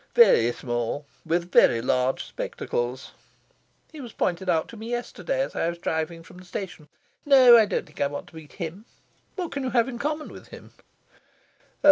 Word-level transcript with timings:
"Very 0.15 0.51
small, 0.51 1.05
with 1.23 1.51
very 1.51 1.79
large 1.79 2.23
spectacles." 2.25 3.11
"He 3.91 4.01
was 4.01 4.13
pointed 4.13 4.49
out 4.49 4.67
to 4.69 4.75
me 4.77 4.89
yesterday, 4.89 5.41
as 5.43 5.55
I 5.55 5.69
was 5.69 5.77
driving 5.77 6.23
from 6.23 6.37
the 6.39 6.43
Station... 6.43 6.87
No, 7.23 7.55
I 7.55 7.67
don't 7.67 7.85
think 7.85 8.01
I 8.01 8.07
want 8.07 8.25
to 8.29 8.35
meet 8.35 8.53
him. 8.53 8.85
What 9.35 9.51
can 9.51 9.61
you 9.63 9.69
have 9.69 9.87
in 9.87 9.99
common 9.99 10.29
with 10.29 10.47
him?" 10.47 10.71